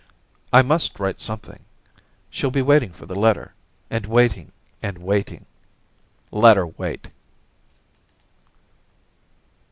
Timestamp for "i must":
0.59-0.99